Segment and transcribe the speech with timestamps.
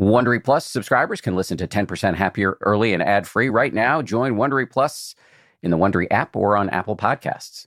[0.00, 4.00] Wondery Plus subscribers can listen to 10% Happier early and ad free right now.
[4.00, 5.14] Join Wondery Plus
[5.62, 7.66] in the Wondery app or on Apple Podcasts.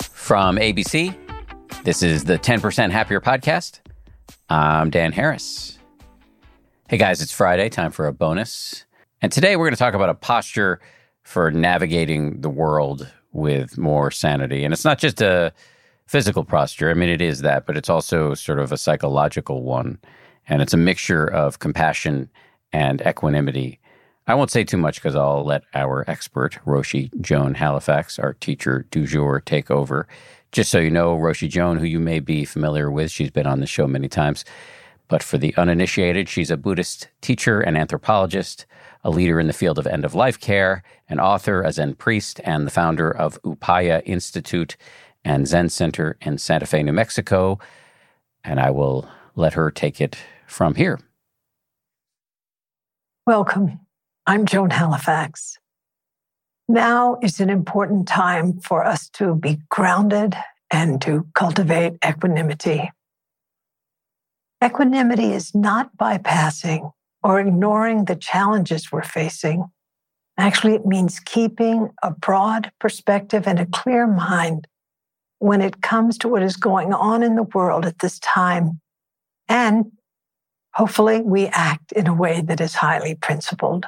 [0.00, 1.12] From ABC,
[1.82, 3.80] this is the 10% Happier podcast.
[4.48, 5.76] I'm Dan Harris.
[6.88, 8.84] Hey guys, it's Friday, time for a bonus.
[9.20, 10.80] And today we're going to talk about a posture
[11.24, 14.62] for navigating the world with more sanity.
[14.62, 15.52] And it's not just a
[16.10, 16.90] physical posture.
[16.90, 19.96] I mean, it is that, but it's also sort of a psychological one.
[20.48, 22.28] And it's a mixture of compassion
[22.72, 23.78] and equanimity.
[24.26, 28.86] I won't say too much because I'll let our expert, Roshi Joan Halifax, our teacher
[28.90, 30.08] du jour, take over.
[30.50, 33.60] Just so you know, Roshi Joan, who you may be familiar with, she's been on
[33.60, 34.44] the show many times.
[35.06, 38.66] But for the uninitiated, she's a Buddhist teacher and anthropologist,
[39.04, 42.40] a leader in the field of end of life care, an author, a Zen priest,
[42.42, 44.76] and the founder of Upaya Institute
[45.24, 47.58] and Zen Center in Santa Fe, New Mexico.
[48.44, 50.98] And I will let her take it from here.
[53.26, 53.80] Welcome.
[54.26, 55.58] I'm Joan Halifax.
[56.68, 60.36] Now is an important time for us to be grounded
[60.70, 62.90] and to cultivate equanimity.
[64.64, 69.64] Equanimity is not bypassing or ignoring the challenges we're facing.
[70.38, 74.66] Actually, it means keeping a broad perspective and a clear mind
[75.40, 78.80] when it comes to what is going on in the world at this time.
[79.48, 79.92] And
[80.74, 83.86] hopefully, we act in a way that is highly principled.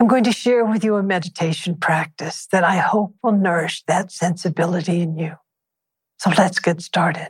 [0.00, 4.10] I'm going to share with you a meditation practice that I hope will nourish that
[4.10, 5.36] sensibility in you.
[6.18, 7.28] So let's get started.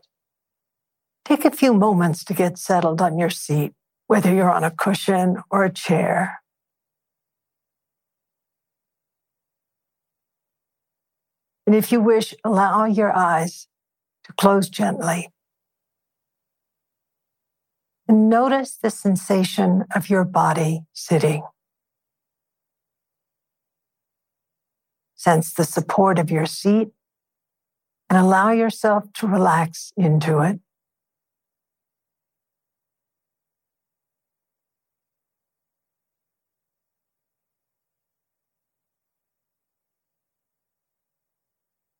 [1.25, 3.73] Take a few moments to get settled on your seat,
[4.07, 6.42] whether you're on a cushion or a chair.
[11.73, 13.67] And if you wish, allow your eyes
[14.25, 15.31] to close gently.
[18.07, 21.45] And notice the sensation of your body sitting.
[25.15, 26.89] Sense the support of your seat
[28.11, 30.61] and allow yourself to relax into it.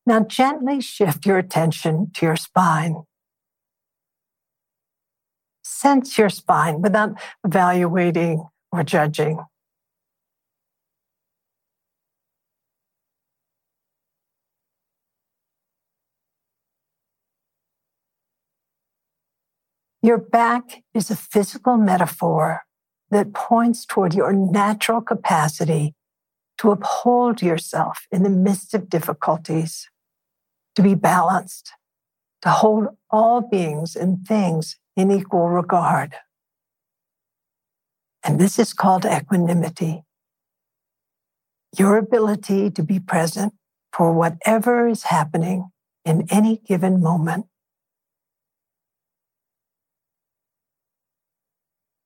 [0.05, 3.03] Now gently shift your attention to your spine.
[5.63, 7.11] Sense your spine without
[7.45, 9.39] evaluating or judging.
[20.01, 22.63] Your back is a physical metaphor
[23.09, 25.95] that points toward your natural capacity
[26.57, 29.89] to uphold yourself in the midst of difficulties
[30.75, 31.71] to be balanced,
[32.41, 36.15] to hold all beings and things in equal regard.
[38.23, 40.03] And this is called equanimity.
[41.77, 43.53] Your ability to be present
[43.91, 45.69] for whatever is happening
[46.05, 47.47] in any given moment.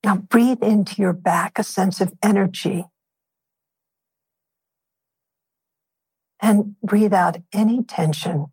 [0.03, 2.85] Now breathe into your back a sense of energy
[6.39, 8.47] and breathe out any tension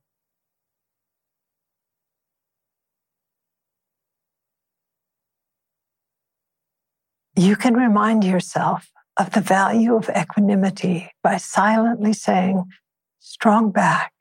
[7.37, 12.65] You can remind yourself of the value of equanimity by silently saying,
[13.19, 14.14] strong back.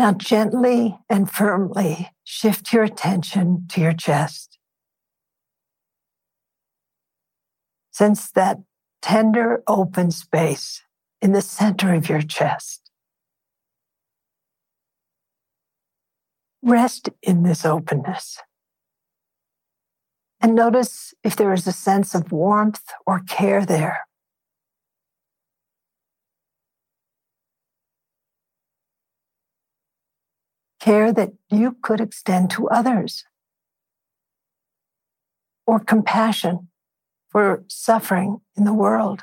[0.00, 4.58] Now, gently and firmly shift your attention to your chest.
[7.90, 8.60] Sense that
[9.02, 10.82] tender open space
[11.20, 12.90] in the center of your chest.
[16.62, 18.38] Rest in this openness.
[20.40, 24.06] And notice if there is a sense of warmth or care there.
[30.80, 33.24] Care that you could extend to others,
[35.66, 36.68] or compassion
[37.28, 39.22] for suffering in the world.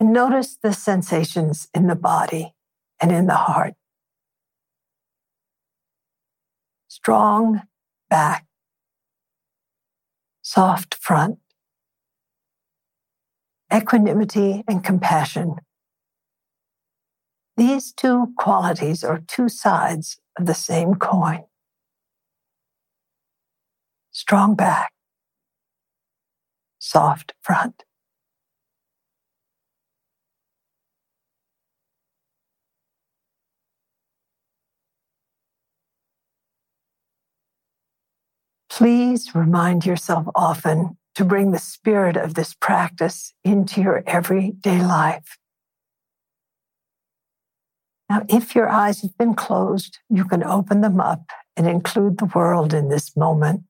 [0.00, 2.54] And notice the sensations in the body
[3.00, 3.74] and in the heart
[6.92, 7.62] strong
[8.10, 8.44] back,
[10.42, 11.38] soft front,
[13.74, 15.56] equanimity and compassion.
[17.56, 21.44] These two qualities are two sides of the same coin.
[24.10, 24.92] Strong back,
[26.78, 27.84] soft front.
[38.72, 45.36] Please remind yourself often to bring the spirit of this practice into your everyday life.
[48.08, 51.24] Now, if your eyes have been closed, you can open them up
[51.54, 53.64] and include the world in this moment.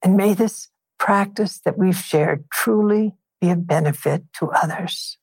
[0.00, 5.18] And may this practice that we've shared truly be a benefit to others.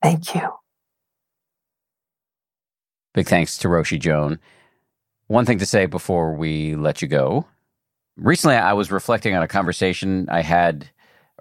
[0.00, 0.52] Thank you.
[3.18, 4.38] Big thanks to Roshi Joan.
[5.26, 7.46] One thing to say before we let you go.
[8.16, 10.90] Recently, I was reflecting on a conversation I had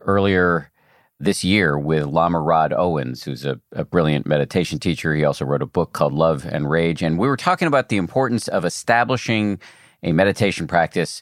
[0.02, 0.72] earlier
[1.20, 5.14] this year with Lama Rod Owens, who's a, a, brilliant meditation teacher.
[5.14, 7.04] He also wrote a book called Love and Rage.
[7.04, 9.60] And we were talking about the importance of establishing
[10.02, 11.22] a meditation practice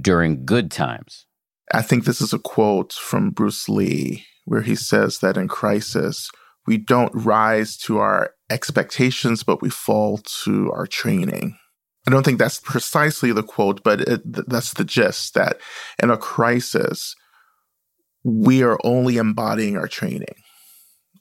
[0.00, 1.26] during good times.
[1.72, 6.32] I think this is a quote from Bruce Lee, where he says that in crisis,
[6.66, 11.56] we don't rise to our expectations, but we fall to our training.
[12.06, 15.58] I don't think that's precisely the quote, but it, that's the gist that
[16.02, 17.14] in a crisis,
[18.22, 20.34] we are only embodying our training.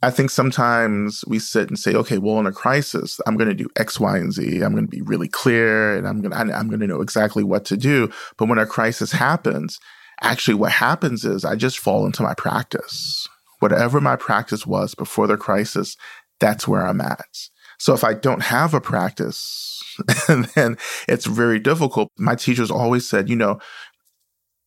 [0.02, 3.56] I think sometimes we sit and say, okay, well, in a crisis, I'm going to
[3.56, 4.62] do X, Y, and Z.
[4.62, 7.64] I'm going to be really clear and I'm going I'm going to know exactly what
[7.66, 8.12] to do.
[8.38, 9.80] But when a crisis happens,
[10.22, 13.30] actually what happens is I just fall into my practice
[13.64, 15.96] whatever my practice was before the crisis,
[16.42, 17.48] that's where I'm at.
[17.80, 19.82] So if I don't have a practice,
[20.28, 20.76] then
[21.08, 22.10] it's very difficult.
[22.18, 23.60] My teachers always said, you know,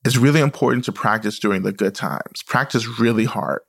[0.07, 2.43] it's really important to practice during the good times.
[2.47, 3.61] Practice really hard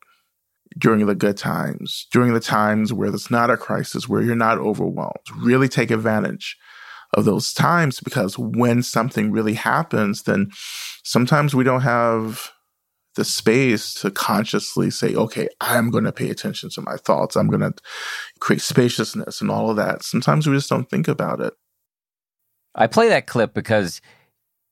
[0.77, 4.57] during the good times, during the times where there's not a crisis, where you're not
[4.59, 5.27] overwhelmed.
[5.35, 6.55] Really take advantage
[7.13, 10.51] of those times because when something really happens, then
[11.03, 12.53] sometimes we don't have
[13.17, 17.35] the space to consciously say, okay, I'm going to pay attention to my thoughts.
[17.35, 17.73] I'm going to
[18.39, 20.03] create spaciousness and all of that.
[20.03, 21.53] Sometimes we just don't think about it.
[22.75, 24.01] I play that clip because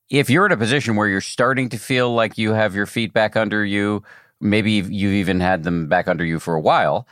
[0.08, 3.12] if you're in a position where you're starting to feel like you have your feet
[3.12, 4.04] back under you,
[4.40, 7.08] maybe you've even had them back under you for a while,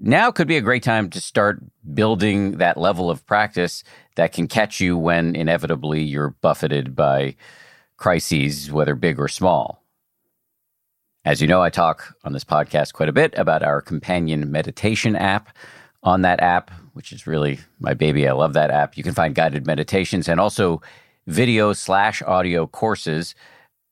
[0.00, 1.62] now could be a great time to start
[1.92, 3.84] building that level of practice
[4.16, 7.36] that can catch you when inevitably you're buffeted by
[7.98, 9.83] crises, whether big or small.
[11.24, 15.16] As you know, I talk on this podcast quite a bit about our companion meditation
[15.16, 15.56] app.
[16.02, 18.94] On that app, which is really my baby, I love that app.
[18.98, 20.82] You can find guided meditations and also
[21.26, 23.34] video slash audio courses,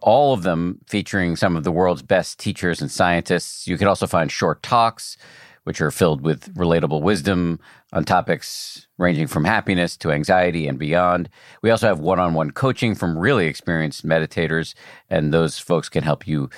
[0.00, 3.66] all of them featuring some of the world's best teachers and scientists.
[3.66, 5.16] You can also find short talks,
[5.64, 7.58] which are filled with relatable wisdom
[7.94, 11.30] on topics ranging from happiness to anxiety and beyond.
[11.62, 14.74] We also have one on one coaching from really experienced meditators,
[15.08, 16.50] and those folks can help you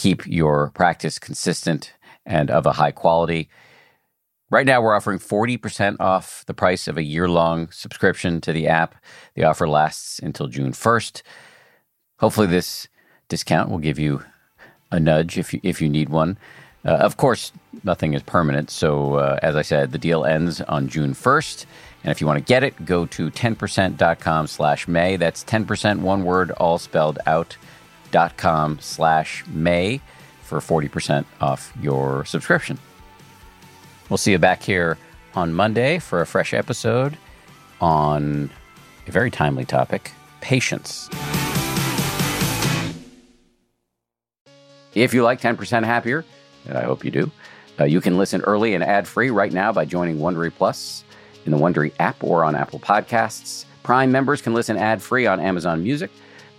[0.00, 1.92] keep your practice consistent
[2.24, 3.50] and of a high quality.
[4.48, 8.66] Right now, we're offering 40% off the price of a year long subscription to the
[8.66, 8.94] app.
[9.34, 11.20] The offer lasts until June 1st.
[12.18, 12.88] Hopefully, this
[13.28, 14.24] discount will give you
[14.90, 16.38] a nudge if you, if you need one.
[16.82, 17.52] Uh, of course,
[17.84, 18.70] nothing is permanent.
[18.70, 21.66] So, uh, as I said, the deal ends on June 1st.
[22.04, 25.16] And if you want to get it, go to 10%.com slash May.
[25.16, 27.58] That's 10% one word, all spelled out
[28.10, 30.00] dot com slash May
[30.42, 32.78] for 40% off your subscription.
[34.08, 34.98] We'll see you back here
[35.34, 37.16] on Monday for a fresh episode
[37.80, 38.50] on
[39.06, 41.08] a very timely topic patience.
[44.94, 46.24] If you like 10% Happier,
[46.66, 47.30] and I hope you do,
[47.78, 51.04] uh, you can listen early and ad free right now by joining Wondery Plus
[51.46, 53.64] in the Wondery app or on Apple Podcasts.
[53.82, 56.10] Prime members can listen ad free on Amazon Music.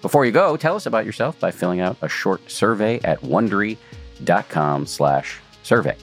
[0.01, 4.88] Before you go, tell us about yourself by filling out a short survey at wondery.com
[4.88, 5.96] slash survey.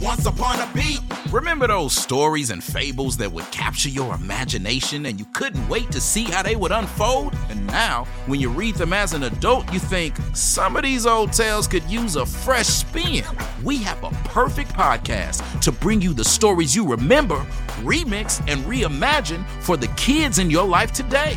[0.00, 1.00] Once upon a beat.
[1.32, 6.00] Remember those stories and fables that would capture your imagination and you couldn't wait to
[6.00, 7.34] see how they would unfold?
[7.48, 11.32] And now, when you read them as an adult, you think some of these old
[11.32, 13.24] tales could use a fresh spin.
[13.64, 17.44] We have a perfect podcast to bring you the stories you remember,
[17.82, 21.36] remix, and reimagine for the kids in your life today.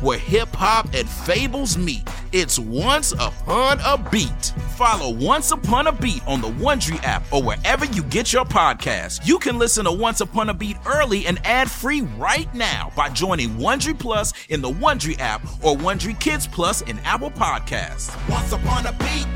[0.00, 2.08] where hip hop and fables meet.
[2.32, 4.52] It's Once Upon a Beat.
[4.76, 9.26] Follow Once Upon a Beat on the Wondery app or wherever you get your podcasts.
[9.26, 13.08] You can listen to Once Upon a Beat early and ad free right now by
[13.08, 18.10] joining Wondery Plus in the Wondery app or Wondery Kids Plus in Apple Podcasts.
[18.28, 19.26] Once Upon a Beat.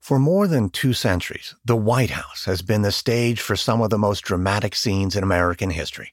[0.00, 3.88] For more than two centuries, the White House has been the stage for some of
[3.88, 6.12] the most dramatic scenes in American history.